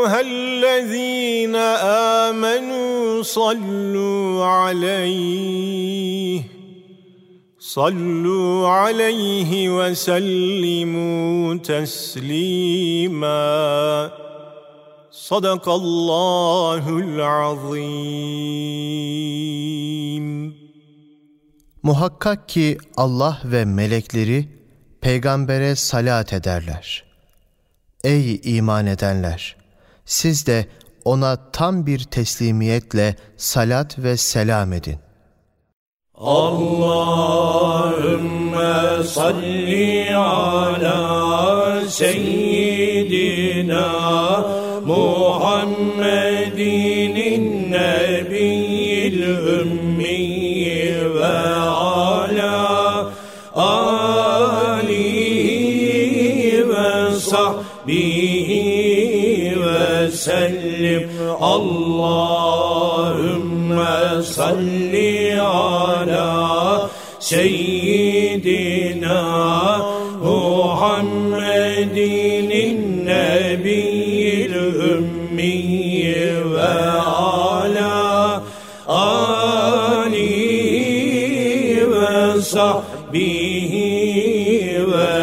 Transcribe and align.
أيها 0.05 0.21
الذين 0.21 1.55
آمنوا 2.25 3.23
صلوا 3.23 4.45
عليه 4.45 6.41
صلوا 7.59 8.67
عليه 8.67 9.70
وسلموا 9.77 11.55
تسليما 11.55 13.31
صدق 15.11 15.70
الله 15.70 16.99
العظيم 16.99 18.52
Muhakkak 21.84 22.49
ki 22.49 22.77
Allah 22.98 23.41
ve 23.43 23.66
melekleri 23.66 24.49
peygambere 25.02 25.75
salat 25.75 26.34
ederler. 26.34 27.03
Ey 28.03 28.41
iman 28.43 28.85
edenler! 28.85 29.55
Siz 30.06 30.46
de 30.46 30.66
ona 31.05 31.51
tam 31.52 31.87
bir 31.87 31.98
teslimiyetle 31.98 33.17
salat 33.36 33.98
ve 33.98 34.17
selam 34.17 34.72
edin. 34.72 34.97
Allahümme 36.14 37.84
salli 39.05 40.17
ala 40.17 41.80
seyyidina 41.89 43.86
Muhammedin 44.86 47.17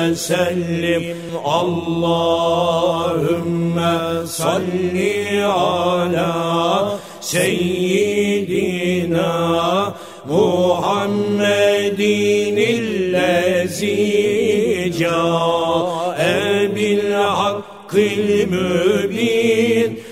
ve 0.04 0.16
sellim 0.16 1.18
Allahümme 1.46 2.28
salli 4.28 5.46
ala 5.46 7.00
seyyidina 7.22 8.34
Muhammedin 10.30 11.38
illezi 12.58 13.96
ca'e 15.00 16.76
bil 16.76 17.12
hakkil 17.14 18.48
mübin 18.48 20.04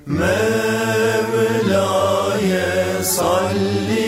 Mevla'ye 0.06 1.42
salli 3.02 4.06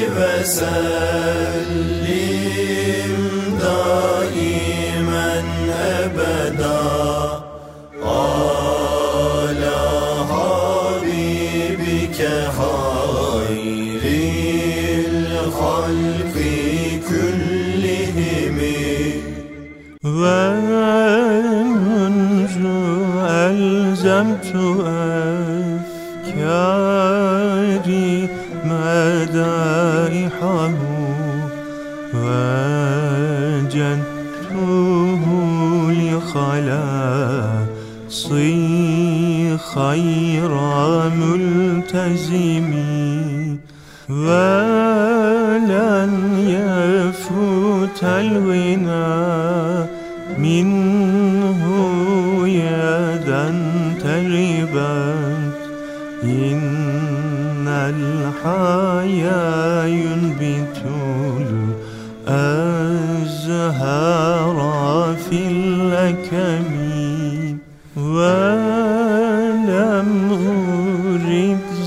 مدائحه 30.37 31.06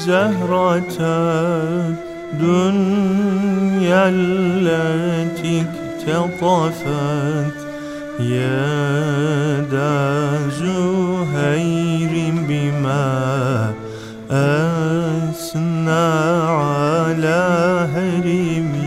زهرة 0.06 0.96
الدنيا 2.32 4.08
التي 4.08 5.64
اكتطفت 6.06 7.56
يد 8.20 9.74
زهير 10.60 12.12
بما 12.48 13.72
أثنى 14.30 16.06
على 16.48 17.42
هرمي 17.94 18.86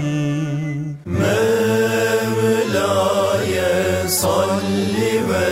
Mevla'ye 2.70 4.10
salli 4.10 5.14
ve 5.30 5.46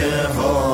to. 0.00 0.69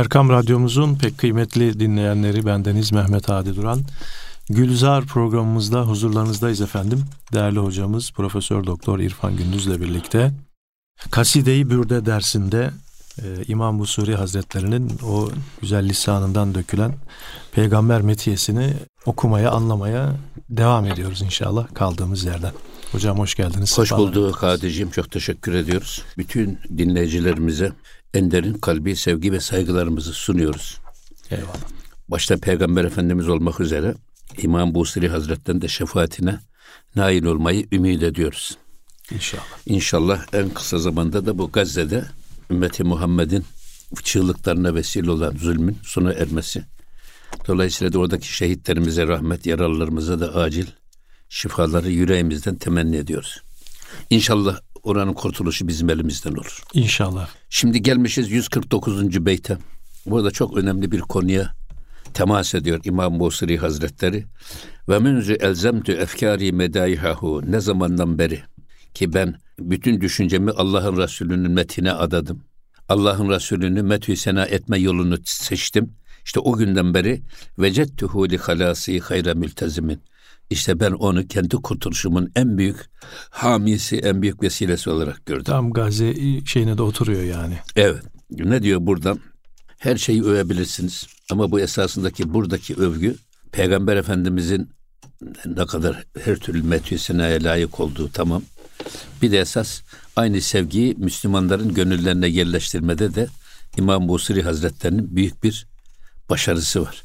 Erkam 0.00 0.30
Radyomuzun 0.30 0.94
pek 0.94 1.18
kıymetli 1.18 1.80
dinleyenleri 1.80 2.46
bendeniz 2.46 2.92
Mehmet 2.92 3.30
Adi 3.30 3.56
Duran. 3.56 3.80
Gülzar 4.50 5.06
programımızda 5.06 5.82
huzurlarınızdayız 5.82 6.60
efendim. 6.60 7.04
Değerli 7.32 7.58
hocamız 7.58 8.10
Profesör 8.10 8.66
Doktor 8.66 8.98
İrfan 8.98 9.36
Gündüz'le 9.36 9.80
birlikte 9.80 10.32
Kaside-i 11.10 11.70
Bürde 11.70 12.06
dersinde 12.06 12.70
e, 13.18 13.24
İmam 13.48 13.78
Busuri 13.78 14.14
Hazretlerinin 14.14 14.92
o 15.06 15.28
güzel 15.60 15.88
lisanından 15.88 16.54
dökülen 16.54 16.94
peygamber 17.52 18.02
metiyesini 18.02 18.74
okumaya, 19.06 19.50
anlamaya 19.50 20.16
devam 20.50 20.86
ediyoruz 20.86 21.22
inşallah 21.22 21.74
kaldığımız 21.74 22.24
yerden. 22.24 22.52
Hocam 22.92 23.18
hoş 23.18 23.34
geldiniz. 23.34 23.78
Hoş 23.78 23.92
bulduk. 23.92 24.42
Hadicim. 24.42 24.90
Çok 24.90 25.10
teşekkür 25.10 25.54
ediyoruz. 25.54 26.02
Bütün 26.18 26.58
dinleyicilerimize 26.78 27.72
en 28.14 28.30
derin 28.30 28.54
kalbi 28.54 28.96
sevgi 28.96 29.32
ve 29.32 29.40
saygılarımızı 29.40 30.12
sunuyoruz. 30.12 30.78
Eyvallah. 31.30 31.56
Başta 32.08 32.36
Peygamber 32.36 32.84
Efendimiz 32.84 33.28
olmak 33.28 33.60
üzere 33.60 33.94
İmam 34.38 34.74
Busiri 34.74 35.08
Hazretleri'nin 35.08 35.62
de 35.62 35.68
şefaatine 35.68 36.38
nail 36.96 37.24
olmayı 37.24 37.66
ümit 37.72 38.02
ediyoruz. 38.02 38.58
İnşallah. 39.10 39.44
İnşallah 39.66 40.26
en 40.32 40.48
kısa 40.48 40.78
zamanda 40.78 41.26
da 41.26 41.38
bu 41.38 41.52
Gazze'de 41.52 42.04
ümmeti 42.50 42.84
Muhammed'in 42.84 43.44
çığlıklarına 44.02 44.74
vesile 44.74 45.10
olan 45.10 45.36
zulmün 45.36 45.78
sona 45.82 46.12
ermesi. 46.12 46.64
Dolayısıyla 47.48 47.92
da 47.92 47.98
oradaki 47.98 48.34
şehitlerimize 48.34 49.06
rahmet, 49.06 49.46
yaralılarımıza 49.46 50.20
da 50.20 50.34
acil 50.34 50.66
şifaları 51.28 51.90
yüreğimizden 51.90 52.56
temenni 52.56 52.96
ediyoruz. 52.96 53.42
İnşallah 54.10 54.60
oranın 54.82 55.12
kurtuluşu 55.12 55.68
bizim 55.68 55.90
elimizden 55.90 56.32
olur. 56.32 56.62
İnşallah. 56.74 57.28
Şimdi 57.50 57.82
gelmişiz 57.82 58.30
149. 58.30 59.26
beyte. 59.26 59.58
Burada 60.06 60.30
çok 60.30 60.56
önemli 60.56 60.92
bir 60.92 61.00
konuya 61.00 61.54
temas 62.14 62.54
ediyor 62.54 62.80
İmam 62.84 63.20
Busiri 63.20 63.58
Hazretleri. 63.58 64.24
Ve 64.88 64.98
münzü 64.98 65.32
elzemtü 65.32 65.92
efkari 65.92 66.52
medaihahu 66.52 67.42
ne 67.46 67.60
zamandan 67.60 68.18
beri 68.18 68.42
ki 68.94 69.12
ben 69.12 69.34
bütün 69.58 70.00
düşüncemi 70.00 70.50
Allah'ın 70.50 70.96
Resulü'nün 70.96 71.50
metine 71.50 71.92
adadım. 71.92 72.44
Allah'ın 72.88 73.28
Resulü'nü 73.30 73.82
metü 73.82 74.16
sena 74.16 74.44
etme 74.44 74.78
yolunu 74.78 75.18
seçtim. 75.24 75.92
İşte 76.24 76.40
o 76.40 76.56
günden 76.56 76.94
beri 76.94 77.22
vecettuhu 77.58 78.30
li 78.30 78.38
halasi 78.38 79.00
hayra 79.00 79.34
mültezimin. 79.34 80.02
İşte 80.50 80.80
ben 80.80 80.92
onu 80.92 81.26
kendi 81.28 81.56
kurtuluşumun 81.56 82.30
en 82.36 82.58
büyük 82.58 82.76
hamisi, 83.30 83.96
en 83.96 84.22
büyük 84.22 84.42
vesilesi 84.42 84.90
olarak 84.90 85.26
gördüm. 85.26 85.44
Tam 85.44 85.72
Gazze 85.72 86.14
şeyine 86.46 86.78
de 86.78 86.82
oturuyor 86.82 87.22
yani. 87.22 87.58
Evet. 87.76 88.02
Ne 88.30 88.62
diyor 88.62 88.80
burada? 88.82 89.16
Her 89.78 89.96
şeyi 89.96 90.24
övebilirsiniz. 90.24 91.06
Ama 91.30 91.50
bu 91.50 91.60
esasındaki 91.60 92.34
buradaki 92.34 92.74
övgü 92.74 93.16
Peygamber 93.52 93.96
Efendimizin 93.96 94.70
ne 95.46 95.66
kadar 95.66 96.04
her 96.24 96.36
türlü 96.36 96.62
metüsenaya 96.62 97.44
layık 97.44 97.80
olduğu 97.80 98.08
tamam. 98.12 98.42
Bir 99.22 99.30
de 99.30 99.38
esas 99.38 99.82
aynı 100.16 100.40
sevgiyi 100.40 100.94
Müslümanların 100.98 101.74
gönüllerine 101.74 102.28
yerleştirmede 102.28 103.14
de 103.14 103.26
İmam 103.78 104.08
Busiri 104.08 104.42
Hazretlerinin 104.42 105.16
büyük 105.16 105.42
bir 105.42 105.66
başarısı 106.30 106.82
var. 106.82 107.02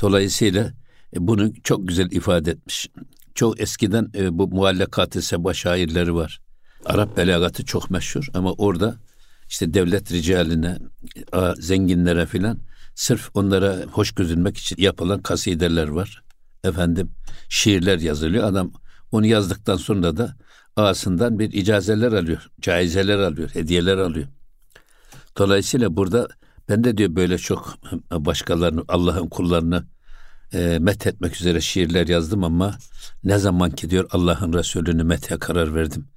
Dolayısıyla 0.00 0.72
bunu 1.14 1.52
çok 1.64 1.88
güzel 1.88 2.10
ifade 2.10 2.50
etmiş. 2.50 2.90
Çok 3.34 3.60
eskiden 3.60 4.10
e, 4.14 4.38
bu 4.38 4.48
muallakat-ı 4.48 5.22
seba 5.22 5.54
şairleri 5.54 6.14
var. 6.14 6.40
Arap 6.84 7.16
belagatı 7.16 7.64
çok 7.64 7.90
meşhur 7.90 8.28
ama 8.34 8.52
orada 8.52 8.96
işte 9.48 9.74
devlet 9.74 10.12
ricaline, 10.12 10.78
zenginlere 11.58 12.26
filan 12.26 12.58
sırf 12.94 13.30
onlara 13.34 13.76
hoş 13.92 14.12
gözünmek 14.12 14.56
için 14.56 14.76
yapılan 14.78 15.22
kasideler 15.22 15.88
var. 15.88 16.22
Efendim 16.64 17.10
şiirler 17.48 17.98
yazılıyor. 17.98 18.44
Adam 18.44 18.72
onu 19.12 19.26
yazdıktan 19.26 19.76
sonra 19.76 20.16
da 20.16 20.36
ağasından 20.76 21.38
bir 21.38 21.52
icazeler 21.52 22.12
alıyor, 22.12 22.50
caizeler 22.60 23.18
alıyor, 23.18 23.50
hediyeler 23.52 23.96
alıyor. 23.98 24.26
Dolayısıyla 25.38 25.96
burada 25.96 26.28
ben 26.68 26.84
de 26.84 26.98
diyor 26.98 27.16
böyle 27.16 27.38
çok 27.38 27.78
başkalarını, 28.10 28.84
Allah'ın 28.88 29.28
kullarını 29.28 29.84
e, 30.54 30.78
met 30.80 31.06
etmek 31.06 31.36
üzere 31.36 31.60
şiirler 31.60 32.06
yazdım 32.06 32.44
ama 32.44 32.78
ne 33.24 33.38
zaman 33.38 33.70
ki 33.70 33.90
diyor 33.90 34.08
Allah'ın 34.10 34.52
Resulü'nü 34.52 35.04
methe 35.04 35.38
karar 35.38 35.74
verdim. 35.74 36.08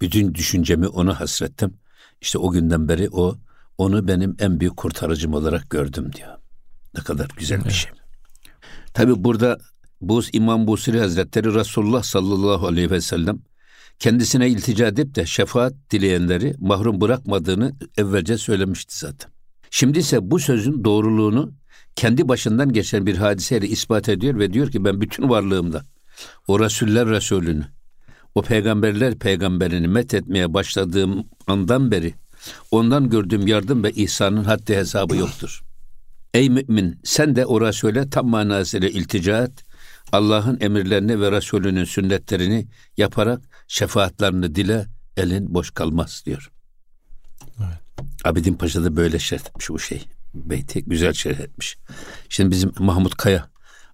Bütün 0.00 0.34
düşüncemi 0.34 0.88
ona 0.88 1.20
hasrettim. 1.20 1.74
İşte 2.20 2.38
o 2.38 2.50
günden 2.50 2.88
beri 2.88 3.08
o 3.12 3.38
onu 3.78 4.08
benim 4.08 4.36
en 4.38 4.60
büyük 4.60 4.76
kurtarıcım 4.76 5.34
olarak 5.34 5.70
gördüm 5.70 6.12
diyor. 6.12 6.38
Ne 6.94 7.00
kadar 7.00 7.28
güzel 7.38 7.64
bir 7.64 7.70
şey. 7.70 7.90
Tabi 8.94 9.24
burada 9.24 9.58
bu 10.00 10.22
İmam 10.32 10.66
Busiri 10.66 11.00
Hazretleri 11.00 11.54
Resulullah 11.54 12.02
sallallahu 12.02 12.66
aleyhi 12.66 12.90
ve 12.90 13.00
sellem 13.00 13.38
kendisine 13.98 14.48
iltica 14.48 14.86
edip 14.86 15.14
de 15.14 15.26
şefaat 15.26 15.74
dileyenleri 15.90 16.54
mahrum 16.58 17.00
bırakmadığını 17.00 17.76
evvelce 17.96 18.38
söylemişti 18.38 18.98
zaten. 18.98 19.30
Şimdi 19.70 19.98
ise 19.98 20.30
bu 20.30 20.38
sözün 20.38 20.84
doğruluğunu 20.84 21.52
kendi 21.98 22.28
başından 22.28 22.72
geçen 22.72 23.06
bir 23.06 23.16
hadiseyle 23.16 23.68
ispat 23.68 24.08
ediyor 24.08 24.38
ve 24.38 24.52
diyor 24.52 24.70
ki 24.70 24.84
ben 24.84 25.00
bütün 25.00 25.28
varlığımda 25.28 25.84
o 26.48 26.60
Resuller 26.60 27.08
Resulünü, 27.08 27.66
o 28.34 28.42
peygamberler 28.42 29.18
peygamberini 29.18 29.88
met 29.88 30.14
etmeye 30.14 30.54
başladığım 30.54 31.26
andan 31.46 31.90
beri 31.90 32.14
ondan 32.70 33.10
gördüğüm 33.10 33.46
yardım 33.46 33.84
ve 33.84 33.90
ihsanın 33.90 34.44
haddi 34.44 34.76
hesabı 34.76 35.16
yoktur. 35.16 35.62
Ey 36.34 36.50
mümin 36.50 37.00
sen 37.04 37.36
de 37.36 37.46
o 37.46 37.60
Resul'e 37.60 38.10
tam 38.10 38.28
manasıyla 38.28 38.88
iltica 38.88 39.42
et. 39.42 39.64
Allah'ın 40.12 40.58
emirlerini 40.60 41.20
ve 41.20 41.32
Resulünün 41.32 41.84
sünnetlerini 41.84 42.66
yaparak 42.96 43.40
şefaatlerini 43.68 44.54
dile 44.54 44.86
elin 45.16 45.54
boş 45.54 45.70
kalmaz 45.70 46.22
diyor. 46.26 46.50
Evet. 47.58 47.78
Abidin 48.24 48.54
Paşa 48.54 48.84
da 48.84 48.96
böyle 48.96 49.18
şerh 49.18 49.40
etmiş 49.40 49.70
bu 49.70 49.78
şey. 49.78 50.04
Beyti 50.34 50.84
güzel 50.84 51.12
şerh 51.12 51.40
etmiş. 51.40 51.76
Şimdi 52.28 52.50
bizim 52.50 52.72
Mahmut 52.78 53.16
Kaya 53.16 53.50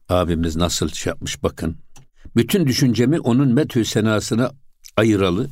abimiz 0.09 0.57
nasıl 0.57 0.89
şey 0.89 1.11
yapmış 1.11 1.43
bakın. 1.43 1.77
Bütün 2.37 2.67
düşüncemi 2.67 3.21
onun 3.21 3.55
methü 3.55 3.85
senasına 3.85 4.53
ayıralı. 4.97 5.51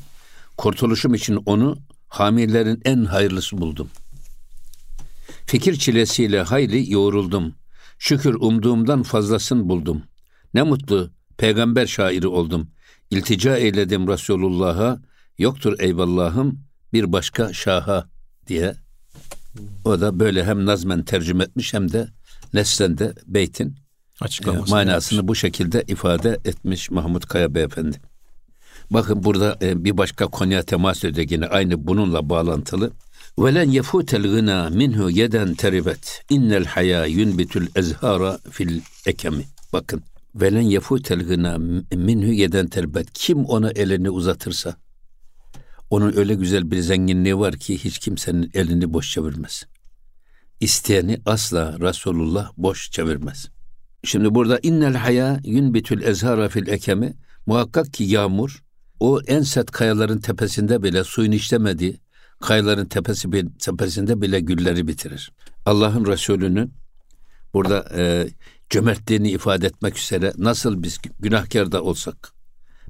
Kurtuluşum 0.57 1.15
için 1.15 1.37
onu 1.47 1.79
hamilerin 2.09 2.81
en 2.85 3.05
hayırlısı 3.05 3.59
buldum. 3.59 3.91
Fikir 5.47 5.77
çilesiyle 5.77 6.43
hayli 6.43 6.93
yoğruldum. 6.93 7.55
Şükür 7.99 8.35
umduğumdan 8.35 9.03
fazlasını 9.03 9.69
buldum. 9.69 10.03
Ne 10.55 10.63
mutlu 10.63 11.11
peygamber 11.37 11.87
şairi 11.87 12.29
oldum. 12.29 12.71
İltica 13.11 13.57
eyledim 13.57 14.09
Resulullah'a. 14.09 15.01
Yoktur 15.39 15.81
eyvallahım 15.81 16.61
bir 16.93 17.13
başka 17.13 17.53
şaha 17.53 18.09
diye. 18.47 18.82
O 19.85 20.01
da 20.01 20.21
böyle 20.21 20.45
hem 20.45 20.67
nazmen 20.67 21.03
tercüme 21.03 21.45
etmiş 21.45 21.75
hem 21.75 21.93
de 21.93 22.09
neslen 22.55 22.99
de 22.99 23.15
beytin 23.27 23.77
e, 24.47 24.71
manasını 24.71 25.29
bu 25.29 25.35
şekilde 25.35 25.85
ifade 25.89 26.39
etmiş 26.45 26.91
Mahmut 26.91 27.27
Kaya 27.27 27.55
Beyefendi. 27.55 27.97
Bakın 28.91 29.25
burada 29.25 29.59
e, 29.63 29.85
bir 29.85 29.97
başka 29.97 30.27
konuya 30.27 30.63
temas 30.63 31.05
ediyor 31.05 31.27
yine 31.31 31.47
aynı 31.47 31.87
bununla 31.87 32.29
bağlantılı. 32.29 32.91
Velen 33.39 33.71
yefutel 33.71 34.23
gına 34.23 34.71
minhu 34.71 35.11
yeden 35.11 35.55
teribet. 35.55 36.23
İnnel 36.31 36.65
haya 36.65 37.07
yunbitul 37.07 37.67
ezhara 37.77 38.39
fil 38.51 38.81
ekemi. 39.07 39.45
Bakın. 39.73 40.03
Velen 40.35 40.61
yefutel 40.61 41.21
gına 41.21 41.59
minhu 41.95 42.33
yeden 42.33 42.67
teribet. 42.67 43.13
Kim 43.13 43.45
ona 43.45 43.71
elini 43.71 44.11
uzatırsa 44.11 44.77
onun 45.93 46.17
öyle 46.17 46.35
güzel 46.35 46.71
bir 46.71 46.81
zenginliği 46.81 47.39
var 47.39 47.57
ki 47.57 47.85
hiç 47.85 47.99
kimsenin 47.99 48.51
elini 48.55 48.93
boş 48.93 49.11
çevirmez. 49.11 49.65
İsteyeni 50.61 51.21
asla 51.27 51.81
Resulullah 51.81 52.53
boş 52.57 52.91
çevirmez. 52.91 53.49
Şimdi 54.05 54.35
burada 54.35 54.59
innel 54.63 54.95
haya 54.95 55.41
yunbitul 55.45 56.03
ezhara 56.03 56.49
fil 56.49 56.67
ekemi 56.67 57.15
muhakkak 57.47 57.93
ki 57.93 58.05
yağmur 58.05 58.63
o 59.01 59.21
en 59.27 59.43
sert 59.43 59.71
kayaların 59.71 60.19
tepesinde 60.19 60.83
bile 60.83 61.05
suyun 61.05 61.33
işlemediği 61.33 62.01
kayaların 62.41 62.87
tepesi 62.87 63.31
tepesinde 63.59 64.21
bile 64.21 64.41
gülleri 64.41 64.89
bitirir. 64.89 65.33
Allah'ın 65.67 66.07
Resulü'nün 66.07 66.75
burada 67.55 67.89
e, 67.97 68.29
cömertliğini 68.71 69.31
ifade 69.31 69.67
etmek 69.67 69.99
üzere 69.99 70.33
nasıl 70.39 70.83
biz 70.83 70.99
günahkar 71.21 71.73
da 71.73 71.83
olsak 71.83 72.33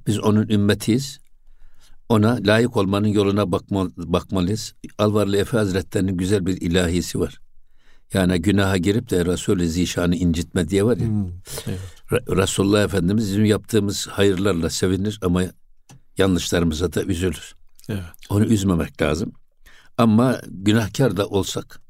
biz 0.06 0.18
onun 0.18 0.48
ümmetiyiz. 0.48 1.21
Ona 2.12 2.38
layık 2.46 2.76
olmanın 2.76 3.08
yoluna 3.08 3.52
bakma, 3.52 3.90
bakmalıyız. 3.96 4.74
Alvarlı 4.98 5.36
Efe 5.36 5.56
Hazretleri'nin 5.56 6.16
güzel 6.16 6.46
bir 6.46 6.60
ilahisi 6.60 7.20
var. 7.20 7.40
Yani 8.12 8.42
günaha 8.42 8.76
girip 8.76 9.10
de 9.10 9.24
Resul-i 9.24 9.68
Zişan'ı 9.68 10.16
incitme 10.16 10.68
diye 10.68 10.84
var 10.84 10.96
ya. 10.96 11.06
Hmm, 11.06 11.26
evet. 11.66 11.78
Re- 12.10 12.36
Resulullah 12.36 12.84
Efendimiz 12.84 13.28
bizim 13.28 13.44
yaptığımız 13.44 14.06
hayırlarla 14.06 14.70
sevinir 14.70 15.18
ama 15.22 15.42
yanlışlarımıza 16.18 16.92
da 16.92 17.02
üzülür. 17.04 17.54
Evet. 17.88 18.02
Onu 18.30 18.44
üzmemek 18.44 19.02
lazım. 19.02 19.32
Ama 19.98 20.40
günahkar 20.46 21.16
da 21.16 21.26
olsak 21.26 21.80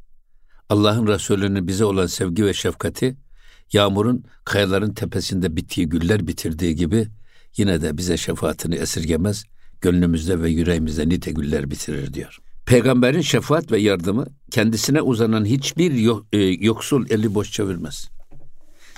Allah'ın 0.69 1.07
Resulü'nün 1.07 1.69
bize 1.69 1.85
olan 1.85 2.07
sevgi 2.07 2.45
ve 2.47 2.55
şefkati 2.55 3.17
yağmurun 3.73 4.25
kayaların 4.45 4.95
tepesinde 4.95 5.57
bittiği 5.57 5.89
güller 5.89 6.27
bitirdiği 6.27 6.77
gibi 6.77 7.09
yine 7.57 7.83
de 7.83 7.99
bize 7.99 8.17
şefaatini 8.17 8.75
esirgemez. 8.75 9.45
Gönlümüzde 9.83 10.43
ve 10.43 10.51
yüreğimizde 10.51 11.09
nite 11.09 11.31
güller 11.33 11.71
bitirir 11.71 12.15
diyor. 12.15 12.39
Peygamberin 12.67 13.21
şefaat 13.21 13.73
ve 13.73 13.79
yardımı 13.81 14.27
kendisine 14.51 15.03
uzanan 15.03 15.45
hiçbir 15.45 15.93
yo- 15.93 16.25
e, 16.33 16.39
yoksul 16.39 17.07
eli 17.11 17.35
boş 17.35 17.53
çevirmez. 17.53 18.09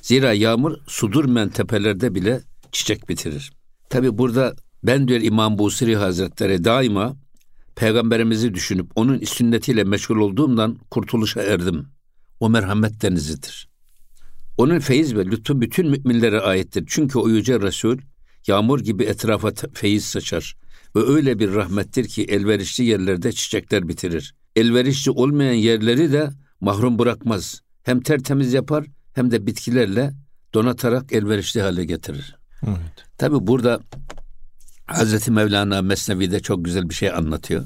Zira 0.03 0.33
yağmur 0.33 0.77
sudurmen 0.87 1.49
tepelerde 1.49 2.15
bile 2.15 2.41
çiçek 2.73 3.09
bitirir. 3.09 3.53
Tabi 3.91 4.19
burada 4.19 4.55
ben 4.85 5.09
diyor 5.09 5.21
İmam 5.21 5.59
Busiri 5.59 5.97
Hazretleri 5.97 6.65
daima 6.65 7.17
peygamberimizi 7.77 8.55
düşünüp 8.55 8.91
onun 8.95 9.19
sünnetiyle 9.19 9.85
meşgul 9.85 10.17
olduğumdan 10.17 10.79
kurtuluşa 10.91 11.43
erdim. 11.43 11.87
O 12.41 12.51
merhamet 12.51 13.03
denizidir. 13.03 13.69
Onun 14.59 14.79
feyiz 14.79 15.15
ve 15.17 15.25
lütfu 15.27 15.61
bütün 15.61 15.91
müminlere 15.91 16.41
aittir. 16.41 16.85
Çünkü 16.87 17.19
o 17.19 17.29
yüce 17.29 17.61
Resul 17.61 17.99
yağmur 18.47 18.81
gibi 18.81 19.05
etrafa 19.05 19.53
feyiz 19.75 20.05
saçar. 20.05 20.57
Ve 20.97 21.01
öyle 21.01 21.39
bir 21.39 21.55
rahmettir 21.55 22.09
ki 22.09 22.25
elverişli 22.25 22.85
yerlerde 22.85 23.33
çiçekler 23.33 23.89
bitirir. 23.89 24.35
Elverişli 24.57 25.11
olmayan 25.11 25.53
yerleri 25.53 26.13
de 26.13 26.31
mahrum 26.61 26.99
bırakmaz. 26.99 27.61
Hem 27.83 28.01
tertemiz 28.01 28.53
yapar 28.53 28.85
hem 29.13 29.31
de 29.31 29.47
bitkilerle 29.47 30.13
donatarak 30.55 31.13
elverişli 31.13 31.63
hale 31.63 31.85
getirir. 31.85 32.37
Evet. 32.67 33.05
Tabi 33.19 33.47
burada 33.47 33.81
Hazreti 34.87 35.31
Mevlana 35.31 35.83
Mesnevi'de 35.83 36.41
çok 36.41 36.65
güzel 36.65 36.89
bir 36.89 36.95
şey 36.95 37.11
anlatıyor. 37.11 37.65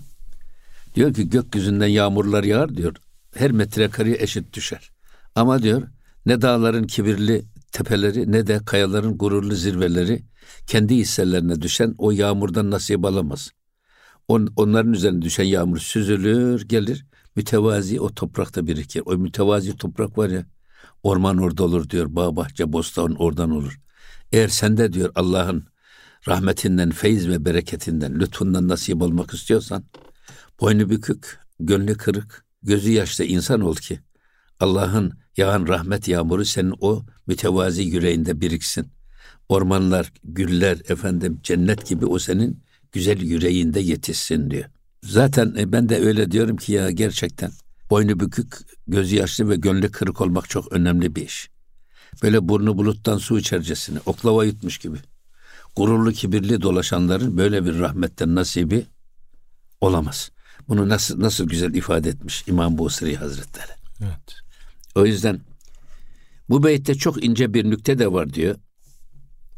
Diyor 0.94 1.14
ki 1.14 1.28
gökyüzünden 1.28 1.87
yağmurlar 1.87 2.44
yağar 2.44 2.76
diyor. 2.76 2.97
Her 3.35 3.52
metrekareye 3.52 4.16
eşit 4.20 4.52
düşer. 4.52 4.90
Ama 5.35 5.62
diyor 5.62 5.82
ne 6.26 6.42
dağların 6.42 6.85
kibirli 6.85 7.44
tepeleri 7.73 8.32
ne 8.32 8.47
de 8.47 8.61
kayaların 8.66 9.18
gururlu 9.18 9.54
zirveleri 9.54 10.23
kendi 10.66 10.97
hisselerine 10.97 11.62
düşen 11.62 11.95
o 11.99 12.11
yağmurdan 12.11 12.71
nasip 12.71 13.04
alamaz. 13.04 13.50
On, 14.28 14.49
onların 14.57 14.92
üzerine 14.92 15.23
düşen 15.23 15.45
yağmur 15.45 15.78
süzülür 15.78 16.68
gelir 16.68 17.07
mütevazi 17.37 18.00
o 18.00 18.14
toprakta 18.14 18.66
birikir. 18.66 19.02
O 19.07 19.16
mütevazi 19.16 19.76
toprak 19.76 20.18
var 20.18 20.28
ya 20.28 20.47
orman 21.02 21.38
orada 21.38 21.64
olur 21.64 21.90
diyor. 21.90 22.07
Bağ 22.14 22.37
bahçe 22.37 22.73
bostan 22.73 23.14
oradan 23.14 23.50
olur. 23.50 23.80
Eğer 24.33 24.49
sende 24.49 24.92
diyor 24.92 25.12
Allah'ın 25.14 25.66
rahmetinden, 26.28 26.90
feyiz 26.90 27.28
ve 27.28 27.45
bereketinden, 27.45 28.21
lütfundan 28.21 28.68
nasip 28.68 29.02
olmak 29.02 29.35
istiyorsan 29.35 29.85
boynu 30.61 30.90
bükük, 30.90 31.38
gönlü 31.61 31.95
kırık, 31.95 32.45
gözü 32.62 32.90
yaşlı 32.90 33.25
insan 33.25 33.61
ol 33.61 33.75
ki 33.75 34.00
Allah'ın 34.61 35.12
yağan 35.37 35.68
rahmet 35.68 36.09
yağmuru 36.09 36.45
senin 36.45 36.75
o 36.80 37.04
mütevazi 37.26 37.83
yüreğinde 37.83 38.40
biriksin. 38.40 38.98
Ormanlar, 39.49 40.12
güller, 40.25 40.78
efendim 40.88 41.40
cennet 41.43 41.87
gibi 41.87 42.07
o 42.07 42.19
senin 42.19 42.62
güzel 42.93 43.21
yüreğinde 43.21 43.81
yetişsin 43.81 44.50
diyor. 44.50 44.64
Zaten 45.02 45.55
e, 45.59 45.73
ben 45.73 45.88
de 45.88 45.99
öyle 45.99 46.31
diyorum 46.31 46.57
ki 46.57 46.73
ya 46.73 46.90
gerçekten 46.90 47.50
boynu 47.90 48.21
bükük, 48.21 48.57
gözü 48.87 49.17
yaşlı 49.17 49.49
ve 49.49 49.57
gönlü 49.57 49.90
kırık 49.90 50.21
olmak 50.21 50.49
çok 50.50 50.73
önemli 50.73 51.17
bir 51.17 51.26
iş. 51.26 51.50
Böyle 52.23 52.49
burnu 52.49 52.78
buluttan 52.78 53.19
su 53.19 53.38
içercesine, 53.38 53.99
oklava 54.07 54.45
yutmuş 54.45 54.78
gibi. 54.78 54.99
Gururlu, 55.76 56.12
kibirli 56.12 56.62
dolaşanların 56.62 57.37
böyle 57.37 57.64
bir 57.64 57.78
rahmetten 57.78 58.35
nasibi 58.35 58.87
olamaz. 59.81 60.31
Bunu 60.69 60.88
nasıl 60.88 61.21
nasıl 61.21 61.49
güzel 61.49 61.75
ifade 61.75 62.09
etmiş 62.09 62.45
İmam 62.47 62.78
Busiri 62.78 63.17
Hazretleri. 63.17 63.73
Evet. 64.00 64.35
O 64.95 65.07
yüzden 65.07 65.40
bu 66.49 66.64
beytte 66.64 66.95
çok 66.95 67.25
ince 67.25 67.55
bir 67.55 67.71
nükte 67.71 67.99
de 67.99 68.12
var 68.12 68.35
diyor 68.35 68.57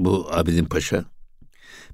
bu 0.05 0.29
Abidin 0.31 0.65
Paşa. 0.65 1.05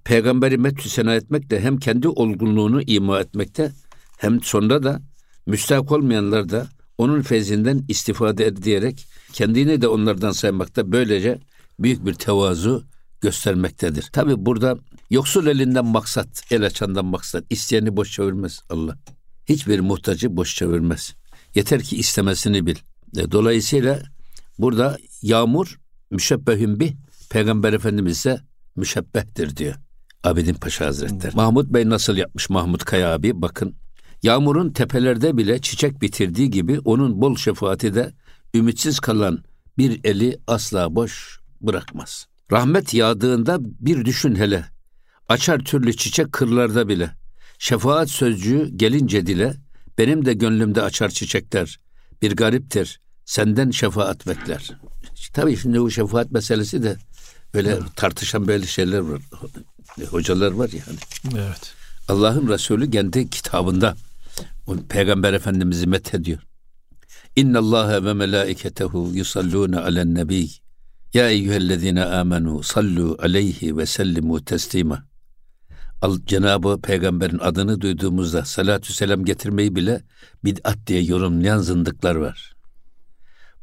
Peygamberi 0.05 0.59
metü 0.59 0.89
sena 0.89 1.15
etmekle 1.15 1.61
hem 1.61 1.79
kendi 1.79 2.09
olgunluğunu 2.09 2.83
ima 2.83 3.21
etmekte 3.21 3.73
hem 4.17 4.43
sonra 4.43 4.83
da 4.83 5.03
müstahak 5.47 5.93
olmayanlar 5.93 6.49
da 6.49 6.69
onun 6.99 7.23
feyzinden 7.23 7.85
istifade 7.89 8.47
ediyerek 8.47 9.07
kendini 9.33 9.83
de 9.83 9.89
onlardan 9.89 10.31
saymakta 10.33 10.93
böylece 10.93 11.39
büyük 11.79 12.07
bir 12.07 12.15
tevazu 12.15 12.85
göstermektedir. 13.21 14.03
Tabi 14.13 14.47
burada 14.47 14.79
yoksul 15.11 15.47
elinden 15.47 15.85
maksat, 15.85 16.43
el 16.51 16.67
açandan 16.67 17.05
maksat, 17.05 17.45
isteyeni 17.51 17.97
boş 17.97 18.13
çevirmez 18.13 18.61
Allah. 18.71 18.99
Hiçbir 19.49 19.81
muhtacı 19.81 20.37
boş 20.37 20.55
çevirmez. 20.55 21.15
Yeter 21.55 21.83
ki 21.83 21.97
istemesini 21.97 22.67
bil. 22.67 22.77
E, 23.17 23.33
Dolayısıyla 23.33 24.03
burada 24.59 24.99
yağmur 25.23 25.79
müşebbehün 26.11 26.81
bih, 26.81 26.93
Peygamber 27.31 27.73
Efendimiz 27.73 28.17
ise 28.17 28.41
müşebbehtir 28.77 29.57
diyor. 29.57 29.75
Abidin 30.25 30.55
Paşa 30.55 30.87
Hazretleri. 30.87 31.37
Mahmut 31.37 31.69
Bey 31.69 31.89
nasıl 31.89 32.17
yapmış 32.17 32.51
Mahmut 32.51 32.85
Kaya 32.85 33.15
abi 33.15 33.43
bakın. 33.43 33.77
Yağmurun 34.23 34.73
tepelerde 34.73 35.37
bile 35.37 35.61
çiçek 35.61 36.03
bitirdiği 36.03 36.51
gibi 36.51 36.81
onun 36.81 37.21
bol 37.21 37.37
şefaati 37.37 37.95
de 37.95 38.13
ümitsiz 38.55 39.01
kalan 39.01 39.45
bir 39.79 40.01
eli 40.05 40.39
asla 40.47 40.95
boş 40.95 41.41
bırakmaz. 41.61 42.27
Rahmet 42.53 42.95
yağdığında 42.95 43.59
bir 43.61 44.05
düşün 44.05 44.35
hele. 44.35 44.65
Açar 45.29 45.59
türlü 45.59 45.97
çiçek 45.97 46.33
kırlarda 46.33 46.89
bile. 46.89 47.11
Şefaat 47.59 48.11
sözcüğü 48.11 48.69
gelince 48.77 49.27
dile, 49.27 49.55
benim 49.99 50.25
de 50.25 50.35
gönlümde 50.35 50.83
açar 50.83 51.09
çiçekler. 51.09 51.81
Bir 52.23 52.37
gariptir, 52.37 53.01
senden 53.25 53.71
şefaat 53.71 54.27
bekler. 54.27 54.71
Tabii 55.33 55.57
şimdi 55.57 55.81
bu 55.81 55.91
şefaat 55.91 56.31
meselesi 56.31 56.83
de 56.83 56.97
böyle 57.57 57.79
tartışan 57.97 58.47
böyle 58.47 58.67
şeyler 58.67 58.99
var. 58.99 59.21
Hocalar 60.11 60.53
var 60.53 60.71
yani. 60.73 60.99
Evet. 61.47 61.75
Allah'ın 62.09 62.49
Resulü 62.49 62.91
kendi 62.91 63.31
kitabında 63.31 63.97
Peygamber 64.89 65.33
Efendimiz'i 65.33 65.87
methediyor. 65.87 66.39
İnna 67.37 67.59
Allah 67.59 68.05
ve 68.05 68.13
melaiketehu 68.15 69.11
yusalluna 69.15 69.83
alen 69.83 70.15
nebi. 70.15 70.49
Ya 71.15 71.29
eyyühellezine 71.29 72.05
amenu 72.05 72.63
sallu 72.63 73.19
aleyhi 73.23 73.77
ve 73.77 73.87
sellimu 73.87 74.45
teslima. 74.45 75.05
Cenab-ı 76.27 76.81
Peygamber'in 76.81 77.39
adını 77.39 77.81
duyduğumuzda 77.81 78.45
salatü 78.45 78.93
selam 78.93 79.25
getirmeyi 79.25 79.77
bile 79.77 80.03
bid'at 80.45 80.79
diye 80.87 81.03
yorumlayan 81.03 81.59
zındıklar 81.59 82.15
var. 82.15 82.57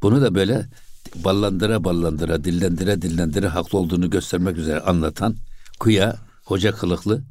Bunu 0.01 0.21
da 0.21 0.35
böyle 0.35 0.65
ballandıra 1.15 1.83
ballandıra, 1.83 2.43
dillendire 2.43 3.01
dillendire 3.01 3.47
haklı 3.47 3.77
olduğunu 3.77 4.09
göstermek 4.09 4.57
üzere 4.57 4.79
anlatan 4.79 5.35
kuya, 5.79 6.17
hoca 6.45 6.71
kılıklı 6.71 7.21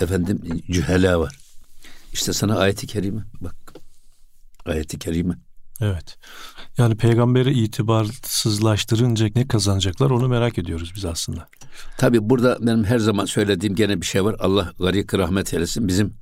efendim 0.00 0.62
cühela 0.70 1.20
var. 1.20 1.38
İşte 2.12 2.32
sana 2.32 2.58
ayeti 2.58 2.86
kerime 2.86 3.22
bak. 3.40 3.54
Ayeti 4.66 4.98
kerime. 4.98 5.34
Evet. 5.80 6.18
Yani 6.78 6.96
peygamberi 6.96 7.52
itibarsızlaştırınca 7.52 9.28
ne 9.34 9.48
kazanacaklar 9.48 10.10
onu 10.10 10.28
merak 10.28 10.58
ediyoruz 10.58 10.92
biz 10.96 11.04
aslında. 11.04 11.48
Tabi 11.98 12.30
burada 12.30 12.58
benim 12.60 12.84
her 12.84 12.98
zaman 12.98 13.24
söylediğim 13.24 13.74
gene 13.74 14.00
bir 14.00 14.06
şey 14.06 14.24
var. 14.24 14.36
Allah 14.38 14.72
garik 14.78 15.14
rahmet 15.14 15.54
eylesin. 15.54 15.88
Bizim 15.88 16.14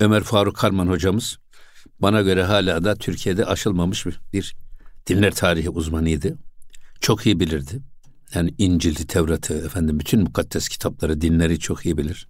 Ömer 0.00 0.22
Faruk 0.22 0.56
Karman 0.56 0.86
hocamız 0.86 1.38
bana 1.98 2.22
göre 2.22 2.44
hala 2.44 2.84
da 2.84 2.94
Türkiye'de 2.94 3.46
aşılmamış 3.46 4.06
bir, 4.06 4.20
bir 4.32 4.56
dinler 5.06 5.34
tarihi 5.34 5.70
uzmanıydı. 5.70 6.38
Çok 7.00 7.26
iyi 7.26 7.40
bilirdi. 7.40 7.80
Yani 8.34 8.54
İncil'i, 8.58 9.06
Tevrat'ı, 9.06 9.54
efendim 9.54 10.00
bütün 10.00 10.20
mukaddes 10.20 10.68
kitapları, 10.68 11.20
dinleri 11.20 11.58
çok 11.58 11.86
iyi 11.86 11.98
bilir. 11.98 12.28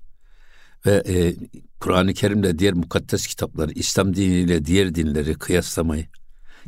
Ve 0.87 1.03
e, 1.07 1.35
Kur'an-ı 1.81 2.15
Kerim'le 2.15 2.59
diğer 2.59 2.75
mukaddes 2.75 3.27
kitapları, 3.27 3.73
İslam 3.73 4.15
diniyle 4.15 4.65
diğer 4.65 4.95
dinleri 4.95 5.35
kıyaslamayı, 5.35 6.07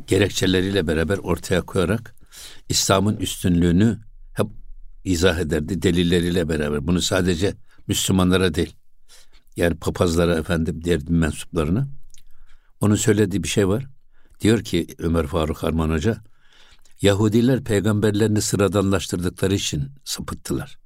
gerekçeleriyle 0.07 0.87
beraber 0.87 1.17
ortaya 1.17 1.61
koyarak 1.61 2.15
İslam'ın 2.69 3.17
üstünlüğünü 3.17 3.99
hep 4.33 4.47
izah 5.03 5.39
ederdi 5.39 5.81
delilleriyle 5.81 6.49
beraber. 6.49 6.87
Bunu 6.87 7.01
sadece 7.01 7.53
Müslümanlara 7.87 8.55
değil. 8.55 8.75
Yani 9.55 9.75
papazlara 9.75 10.35
efendim 10.35 10.81
diğer 10.83 11.07
din 11.07 11.15
mensuplarına. 11.15 11.87
Onun 12.81 12.95
söylediği 12.95 13.43
bir 13.43 13.47
şey 13.47 13.67
var. 13.67 13.87
Diyor 14.41 14.63
ki 14.63 14.87
Ömer 14.97 15.27
Faruk 15.27 15.63
Arman 15.63 15.89
Hoca 15.89 16.21
Yahudiler 17.01 17.63
peygamberlerini 17.63 18.41
sıradanlaştırdıkları 18.41 19.55
için 19.55 19.91
sapıttılar. 20.03 20.77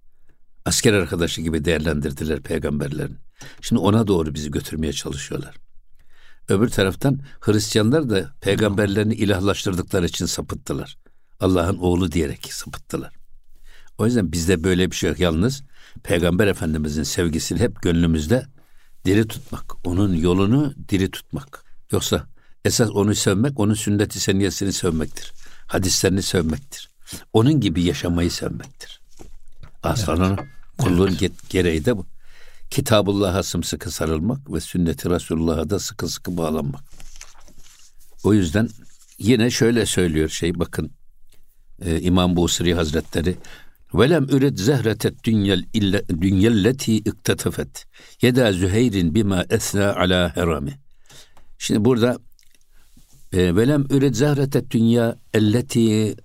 Asker 0.65 0.93
arkadaşı 0.93 1.41
gibi 1.41 1.65
değerlendirdiler 1.65 2.41
peygamberlerini. 2.41 3.15
Şimdi 3.61 3.81
ona 3.81 4.07
doğru 4.07 4.33
bizi 4.33 4.51
götürmeye 4.51 4.93
çalışıyorlar. 4.93 5.55
Öbür 6.49 6.69
taraftan 6.69 7.19
Hristiyanlar 7.39 8.09
da 8.09 8.35
peygamberlerini 8.41 9.15
ilahlaştırdıkları 9.15 10.05
için 10.05 10.25
sapıttılar. 10.25 10.97
Allah'ın 11.39 11.77
oğlu 11.77 12.11
diyerek 12.11 12.53
sapıttılar. 12.53 13.13
O 13.97 14.05
yüzden 14.05 14.31
bizde 14.31 14.63
böyle 14.63 14.91
bir 14.91 14.95
şey 14.95 15.09
yok. 15.09 15.19
Yalnız 15.19 15.63
Peygamber 16.03 16.47
Efendimizin 16.47 17.03
sevgisini 17.03 17.59
hep 17.59 17.81
gönlümüzde 17.81 18.45
diri 19.05 19.27
tutmak. 19.27 19.87
Onun 19.87 20.13
yolunu 20.13 20.73
diri 20.89 21.11
tutmak. 21.11 21.63
Yoksa 21.91 22.27
esas 22.65 22.89
onu 22.89 23.15
sevmek, 23.15 23.59
onun 23.59 23.73
sünnet-i 23.73 24.19
seniyesini 24.19 24.73
sevmektir. 24.73 25.33
Hadislerini 25.67 26.21
sevmektir. 26.21 26.89
Onun 27.33 27.59
gibi 27.59 27.83
yaşamayı 27.83 28.31
sevmektir. 28.31 29.01
Aslanın 29.83 30.37
evet. 30.37 30.49
kulluğun 30.77 31.17
evet. 31.19 31.49
gereği 31.49 31.85
de 31.85 31.97
bu. 31.97 32.05
Kitabullah'a 32.69 33.43
sımsıkı 33.43 33.91
sarılmak 33.91 34.53
ve 34.53 34.59
sünneti 34.59 35.09
Resulullah'a 35.09 35.69
da 35.69 35.79
sıkı 35.79 36.07
sıkı 36.09 36.37
bağlanmak. 36.37 36.83
O 38.23 38.33
yüzden 38.33 38.69
yine 39.17 39.51
şöyle 39.51 39.85
söylüyor 39.85 40.29
şey 40.29 40.59
bakın 40.59 40.91
e, 41.81 42.01
İmam 42.01 42.35
Busiri 42.35 42.73
Hazretleri 42.73 43.35
Velem 43.93 44.23
ürid 44.23 44.57
zehretet 44.57 45.23
dünyel 45.23 45.63
illa 45.73 46.01
dünyelleti 46.07 46.95
iktatafet. 46.95 47.85
Yeda 48.21 48.53
Züheyrin 48.53 49.15
bima 49.15 49.45
esna 49.49 49.93
ala 49.93 50.35
herami. 50.35 50.79
Şimdi 51.57 51.85
burada 51.85 52.17
e, 53.33 53.55
velem 53.55 53.85
ürid 53.89 54.13
zehretet 54.13 54.71
dünya 54.71 55.15
elleti 55.33 56.15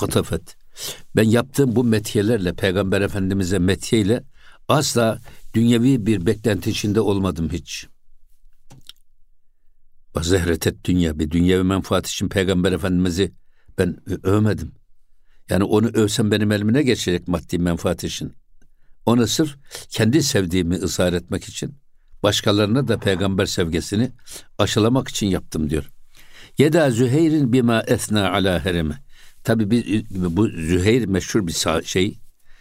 katafet. 0.00 0.56
Ben 1.16 1.22
yaptığım 1.22 1.76
bu 1.76 1.84
metiyelerle 1.84 2.52
Peygamber 2.52 3.00
Efendimiz'e 3.00 3.58
metiyeyle 3.58 4.24
asla 4.68 5.20
dünyevi 5.54 6.06
bir 6.06 6.26
beklenti 6.26 6.70
içinde 6.70 7.00
olmadım 7.00 7.50
hiç. 7.52 7.86
Zehretet 10.22 10.84
dünya 10.84 11.18
bir 11.18 11.30
dünyevi 11.30 11.62
menfaat 11.62 12.08
için 12.08 12.28
Peygamber 12.28 12.72
Efendimiz'i 12.72 13.32
ben 13.78 13.96
övmedim. 14.22 14.72
Yani 15.50 15.64
onu 15.64 15.86
övsem 15.86 16.30
benim 16.30 16.52
elime 16.52 16.82
geçecek 16.82 17.28
maddi 17.28 17.58
menfaat 17.58 18.04
için? 18.04 18.32
Onu 19.06 19.26
sırf 19.26 19.56
kendi 19.88 20.22
sevdiğimi 20.22 20.74
ısrar 20.74 21.12
etmek 21.12 21.44
için, 21.44 21.74
başkalarına 22.22 22.88
da 22.88 22.98
peygamber 22.98 23.46
sevgisini 23.46 24.12
aşılamak 24.58 25.08
için 25.08 25.26
yaptım 25.26 25.70
diyor. 25.70 25.91
Yeda 26.58 26.90
Züheyr'in 26.90 27.52
bima 27.52 27.82
esna 27.86 28.30
ala 28.30 28.64
hereme. 28.64 29.02
Tabi 29.44 29.70
bu 30.10 30.48
Züheyr 30.48 31.06
meşhur 31.06 31.46
bir 31.46 31.84
şey. 31.84 32.18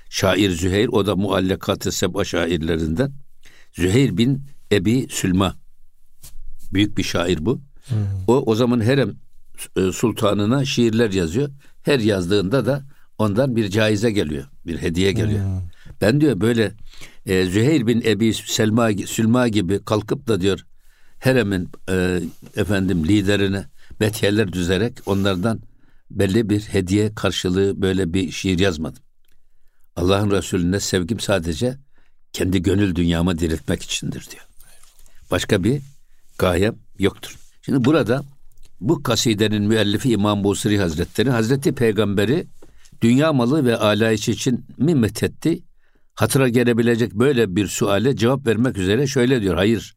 Şair 0.10 0.52
Züheyr 0.52 0.88
o 0.88 1.06
da 1.06 1.16
muallakat-ı 1.16 1.92
seb'a 1.92 2.24
şairlerinden. 2.24 3.12
Züheyr 3.74 4.18
bin 4.18 4.44
Ebi 4.72 5.08
Sülma. 5.10 5.56
Büyük 6.74 6.98
bir 6.98 7.04
şair 7.04 7.46
bu. 7.46 7.62
Hmm. 7.88 7.98
O 8.28 8.44
o 8.46 8.56
zaman 8.56 8.82
Herem 8.82 9.16
e, 9.78 9.92
sultanına 9.92 10.66
şiirler 10.66 11.12
yazıyor. 11.12 11.50
Her 11.84 12.00
yazdığında 12.00 12.66
da 12.66 12.84
ondan 13.18 13.56
bir 13.56 13.70
caize 13.70 14.12
geliyor. 14.12 14.44
Bir 14.66 14.78
hediye 14.82 15.12
geliyor. 15.12 15.46
Hmm. 15.46 15.62
Ben 16.02 16.22
diyor 16.22 16.42
böyle 16.42 16.72
e, 17.26 17.46
Züheyr 17.46 17.88
bin 17.88 18.02
Ebi 18.02 18.34
Selma 18.34 18.90
Sülma 19.06 19.48
gibi 19.48 19.86
kalkıp 19.86 20.28
da 20.28 20.42
diyor 20.42 20.66
Herem'in 21.20 21.70
e, 21.90 22.20
efendim 22.56 23.08
liderine 23.08 23.66
metiyeler 24.02 24.54
düzerek 24.54 25.00
onlardan 25.06 25.62
belli 26.12 26.50
bir 26.50 26.62
hediye 26.62 27.16
karşılığı 27.16 27.82
böyle 27.82 28.14
bir 28.14 28.32
şiir 28.32 28.60
yazmadım. 28.60 29.04
Allah'ın 29.96 30.32
Resulüne 30.32 30.80
sevgim 30.80 31.20
sadece 31.20 31.78
kendi 32.34 32.62
gönül 32.62 32.96
dünyamı 32.96 33.40
diriltmek 33.40 33.82
içindir 33.82 34.28
diyor. 34.32 34.48
Başka 35.32 35.64
bir 35.64 35.82
gayem 36.38 36.76
yoktur. 37.00 37.38
Şimdi 37.62 37.86
burada 37.86 38.24
bu 38.80 39.04
kasidenin 39.04 39.64
müellifi 39.64 40.12
İmam 40.12 40.44
Busiri 40.44 40.80
Hazretleri 40.80 41.30
Hazreti 41.30 41.76
Peygamberi 41.76 42.48
dünya 43.02 43.34
malı 43.34 43.66
ve 43.66 43.78
alayış 43.78 44.30
için 44.30 44.66
mi 44.78 44.96
methetti? 44.96 45.60
Hatıra 46.16 46.50
gelebilecek 46.50 47.14
böyle 47.14 47.56
bir 47.56 47.68
suale 47.68 48.16
cevap 48.16 48.48
vermek 48.48 48.78
üzere 48.78 49.08
şöyle 49.08 49.42
diyor. 49.42 49.56
Hayır 49.56 49.96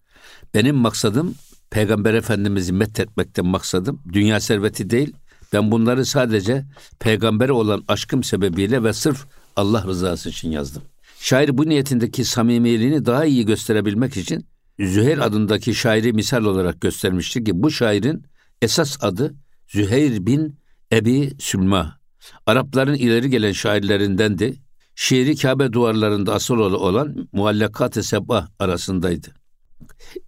benim 0.54 0.76
maksadım 0.76 1.34
Peygamber 1.74 2.14
Efendimiz'i 2.14 2.72
methetmekten 2.72 3.46
maksadım 3.46 4.02
dünya 4.12 4.40
serveti 4.40 4.90
değil. 4.90 5.12
Ben 5.52 5.70
bunları 5.70 6.06
sadece 6.06 6.64
peygambere 7.00 7.52
olan 7.52 7.84
aşkım 7.88 8.24
sebebiyle 8.24 8.82
ve 8.82 8.92
sırf 8.92 9.26
Allah 9.56 9.84
rızası 9.86 10.28
için 10.28 10.50
yazdım. 10.50 10.82
Şair 11.18 11.58
bu 11.58 11.68
niyetindeki 11.68 12.24
samimiliğini 12.24 13.06
daha 13.06 13.24
iyi 13.24 13.46
gösterebilmek 13.46 14.16
için 14.16 14.46
Züheyr 14.80 15.18
adındaki 15.18 15.74
şairi 15.74 16.12
misal 16.12 16.44
olarak 16.44 16.80
göstermiştir 16.80 17.44
ki 17.44 17.62
bu 17.62 17.70
şairin 17.70 18.24
Esas 18.62 19.04
adı 19.04 19.34
Züheyr 19.68 20.26
bin 20.26 20.58
Ebi 20.92 21.32
Sülma. 21.38 21.98
Arapların 22.46 22.94
ileri 22.94 23.30
gelen 23.30 23.52
şairlerindendi. 23.52 24.54
Şiiri 24.94 25.36
Kabe 25.36 25.72
duvarlarında 25.72 26.34
asıl 26.34 26.58
olan 26.58 27.28
Muallakat-ı 27.32 28.02
Sebba 28.02 28.48
arasındaydı. 28.58 29.43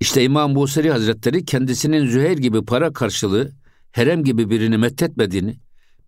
İşte 0.01 0.25
İmam 0.25 0.55
Buseri 0.55 0.91
Hazretleri 0.91 1.45
kendisinin 1.45 2.07
Züheyr 2.07 2.39
gibi 2.39 2.65
para 2.65 2.93
karşılığı 2.93 3.53
herem 3.93 4.25
gibi 4.25 4.51
birini 4.51 4.79
methetmediğini, 4.79 5.57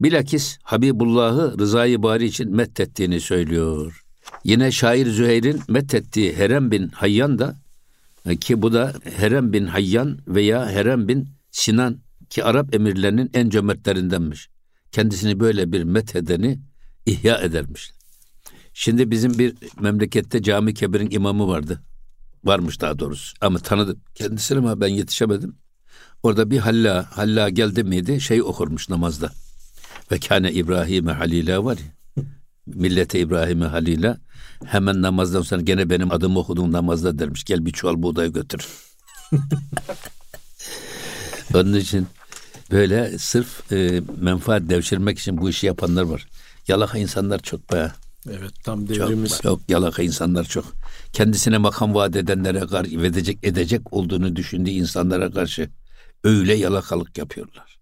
bilakis 0.01 0.59
Habibullah'ı 0.63 1.59
rızayı 1.59 2.03
bari 2.03 2.25
için 2.25 2.57
methettiğini 2.57 3.21
söylüyor. 3.21 4.05
Yine 4.45 4.73
şair 4.73 5.07
Züheyr'in 5.07 5.61
methettiği 5.69 6.37
Herem 6.37 6.71
bin 6.71 6.89
Hayyan 6.89 7.39
da 7.39 7.57
ki 8.41 8.63
bu 8.63 8.73
da 8.73 8.95
Herem 9.17 9.53
bin 9.53 9.67
Hayyan 9.67 10.19
veya 10.29 10.71
Herem 10.71 11.09
bin 11.09 11.29
Sinan 11.51 11.99
ki 12.31 12.45
Arap 12.45 12.75
emirlerinin 12.75 13.31
en 13.35 13.51
cömertlerindenmiş. 13.51 14.49
Kendisini 14.93 15.41
böyle 15.41 15.73
bir 15.73 15.83
methedeni 15.83 16.59
ihya 17.07 17.39
edermiş. 17.39 17.93
Şimdi 18.75 19.11
bizim 19.11 19.39
bir 19.39 19.55
memlekette 19.81 20.43
cami 20.43 20.75
kebirin 20.75 21.11
imamı 21.11 21.49
vardı. 21.49 21.83
Varmış 22.45 22.81
daha 22.81 22.99
doğrusu. 22.99 23.37
Ama 23.41 23.59
tanıdım 23.59 24.01
kendisini 24.15 24.59
ama 24.59 24.81
ben 24.81 24.89
yetişemedim. 24.89 25.57
Orada 26.23 26.51
bir 26.51 26.59
halla, 26.59 27.07
halla 27.11 27.49
geldi 27.49 27.85
miydi 27.85 28.21
şey 28.21 28.43
okurmuş 28.43 28.89
namazda. 28.89 29.31
Ve 30.13 30.19
kâne 30.19 30.53
İbrahim'e 30.53 31.13
halila 31.13 31.65
var 31.65 31.79
ya. 31.79 32.25
Millete 32.67 33.21
İbrahim'e 33.21 33.67
halila. 33.67 34.19
Hemen 34.65 35.03
namazdan 35.03 35.43
sonra 35.43 35.61
gene 35.61 35.91
benim 35.91 36.13
adımı 36.13 36.39
okudum 36.39 36.73
namazda 36.73 37.19
dermiş. 37.19 37.45
Gel 37.45 37.67
bir 37.67 37.73
çuval 37.73 38.03
buğday 38.03 38.33
götür. 38.33 38.67
Onun 41.55 41.75
için 41.75 42.07
böyle 42.71 43.19
sırf 43.19 43.73
e, 43.73 44.03
menfaat 44.21 44.63
devşirmek 44.69 45.19
için 45.19 45.39
bu 45.39 45.51
işi 45.51 45.67
yapanlar 45.67 46.03
var. 46.03 46.27
Yalaka 46.69 46.99
insanlar 46.99 47.39
çok 47.39 47.73
be. 47.73 47.93
Evet 48.31 48.53
tam 48.65 48.89
devrimiz. 48.89 49.31
Çok, 49.31 49.43
çok 49.43 49.61
yalaka 49.69 50.03
insanlar 50.03 50.45
çok. 50.45 50.65
Kendisine 51.13 51.59
makam 51.59 51.95
vaat 51.95 52.17
edenlere 52.17 52.61
karşı 52.61 53.01
edecek, 53.01 53.39
edecek 53.43 53.93
olduğunu 53.93 54.37
düşündüğü 54.37 54.71
insanlara 54.71 55.31
karşı 55.31 55.71
öyle 56.25 56.55
yalakalık 56.55 57.19
yapıyorlar. 57.19 57.79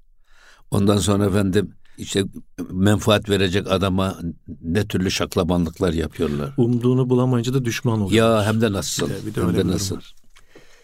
Ondan 0.70 0.98
sonra 0.98 1.26
efendim 1.26 1.74
işte 1.98 2.24
menfaat 2.70 3.28
verecek 3.28 3.70
adama 3.70 4.18
ne 4.62 4.86
türlü 4.86 5.10
şaklabanlıklar 5.10 5.92
yapıyorlar. 5.92 6.54
Umduğunu 6.56 7.10
bulamayınca 7.10 7.54
da 7.54 7.64
düşman 7.64 8.00
oluyor. 8.00 8.28
Ya 8.28 8.46
hem 8.46 8.60
de 8.60 8.72
nasıl? 8.72 9.08
Bir 9.08 9.14
de, 9.14 9.26
bir 9.26 9.34
de 9.34 9.42
hem 9.42 9.56
de 9.56 9.66
nasıl? 9.66 10.00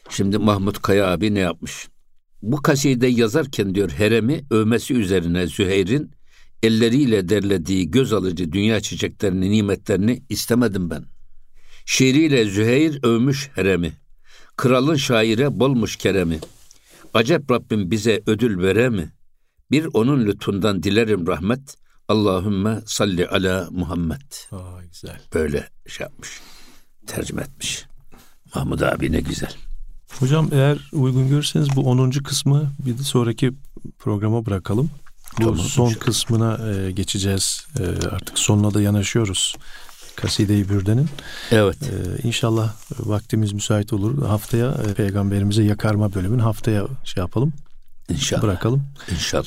Şimdi 0.09 0.39
Mahmut 0.39 0.83
Kaya 0.83 1.07
abi 1.13 1.35
ne 1.35 1.39
yapmış? 1.39 1.89
Bu 2.43 2.63
kaside 2.63 3.07
yazarken 3.07 3.75
diyor 3.75 3.91
Herem'i 3.91 4.45
övmesi 4.51 4.95
üzerine 4.95 5.47
Züheyr'in 5.47 6.11
elleriyle 6.63 7.29
derlediği 7.29 7.91
göz 7.91 8.13
alıcı 8.13 8.53
dünya 8.53 8.81
çiçeklerini, 8.81 9.51
nimetlerini 9.51 10.23
istemedim 10.29 10.91
ben. 10.91 11.05
Şiiriyle 11.87 12.45
Züheyr 12.45 12.99
övmüş 13.03 13.51
Herem'i. 13.55 13.93
Kralın 14.57 14.97
şaire 14.97 15.61
bolmuş 15.61 15.97
keremi. 15.97 16.41
Acep 17.15 17.51
Rabbim 17.51 17.91
bize 17.91 18.23
ödül 18.27 18.63
vere 18.63 18.89
mi? 18.89 19.13
Bir 19.71 19.89
onun 19.93 20.27
lütfundan 20.27 20.83
dilerim 20.83 21.27
rahmet. 21.27 21.77
Allahümme 22.09 22.81
salli 22.87 23.29
ala 23.29 23.69
Muhammed. 23.71 24.21
Aa, 24.53 24.83
güzel. 24.93 25.21
Böyle 25.35 25.69
şey 25.87 26.05
yapmış. 26.05 26.41
Tercüme 27.07 27.43
etmiş. 27.43 27.87
Mahmud 28.55 28.81
abi 28.81 29.13
ne 29.13 29.21
güzel. 29.21 29.55
Hocam 30.19 30.49
eğer 30.53 30.79
uygun 30.93 31.29
görürseniz 31.29 31.69
bu 31.77 31.83
10. 31.91 32.11
kısmı 32.11 32.73
bir 32.87 32.99
de 32.99 33.03
sonraki 33.03 33.53
programa 33.99 34.47
bırakalım. 34.47 34.91
Bu 35.39 35.45
tamam, 35.45 35.59
son 35.59 35.87
hocam. 35.87 35.99
kısmına 35.99 36.71
e, 36.73 36.91
geçeceğiz. 36.93 37.67
E, 37.79 38.07
artık 38.07 38.39
sonuna 38.39 38.75
da 38.75 38.83
yanaşıyoruz. 38.83 39.57
Kaside-i 40.17 40.69
Bürde'nin. 40.69 41.09
Evet. 41.51 41.77
Ee, 41.83 42.29
inşallah 42.29 42.75
vaktimiz 42.99 43.53
müsait 43.53 43.93
olur. 43.93 44.27
Haftaya 44.27 44.71
e, 44.91 44.95
Peygamberimize 44.95 45.63
yakarma 45.63 46.15
bölümün 46.15 46.39
haftaya 46.39 46.87
şey 47.05 47.21
yapalım. 47.21 47.53
İnşallah. 48.09 48.43
bırakalım. 48.43 48.83
İnşallah. 49.13 49.45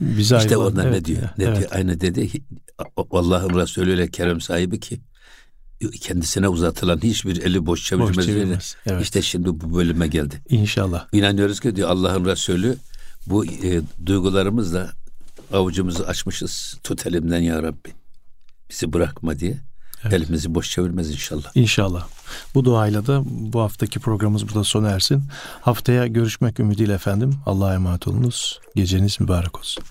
Bize 0.00 0.36
İşte 0.36 0.48
ayrılan- 0.48 0.72
onlar 0.72 0.84
ne 0.84 0.88
Evet, 0.88 1.04
diyor? 1.04 1.22
Ne 1.38 1.44
evet. 1.44 1.58
diyor? 1.58 1.70
Aynı 1.74 2.00
dedi. 2.00 2.30
Allah'ın 3.10 3.60
Resulü 3.60 3.90
öyle 3.90 4.10
kerem 4.10 4.40
sahibi 4.40 4.80
ki 4.80 5.00
kendisine 6.00 6.48
uzatılan 6.48 7.00
hiçbir 7.02 7.42
eli 7.42 7.66
boş 7.66 7.84
çevirmez. 7.84 8.16
Boş 8.16 8.26
çevirmez. 8.26 8.76
Evet. 8.86 9.02
İşte 9.02 9.22
şimdi 9.22 9.46
bu 9.48 9.74
bölüme 9.76 10.06
geldi. 10.06 10.42
İnşallah. 10.48 11.06
İnanıyoruz 11.12 11.60
ki 11.60 11.76
diyor 11.76 11.88
Allah'ın 11.90 12.24
Resulü 12.24 12.76
bu 13.26 13.46
e, 13.46 13.80
duygularımızla 14.06 14.90
avucumuzu 15.52 16.04
açmışız. 16.04 16.76
Tut 16.84 17.06
elimden 17.06 17.38
ya 17.40 17.62
Rabbi. 17.62 17.88
Bizi 18.70 18.92
bırakma 18.92 19.38
diye. 19.38 19.58
Elimizi 20.10 20.54
boş 20.54 20.70
çevirmez 20.70 21.10
inşallah. 21.10 21.50
İnşallah. 21.54 22.06
Bu 22.54 22.64
duayla 22.64 23.06
da 23.06 23.22
bu 23.24 23.60
haftaki 23.60 24.00
programımız 24.00 24.48
burada 24.48 24.64
sona 24.64 24.90
ersin. 24.90 25.24
Haftaya 25.60 26.06
görüşmek 26.06 26.60
ümidiyle 26.60 26.92
efendim. 26.92 27.34
Allah'a 27.46 27.74
emanet 27.74 28.08
olunuz. 28.08 28.60
Geceniz 28.76 29.20
mübarek 29.20 29.58
olsun. 29.58 29.84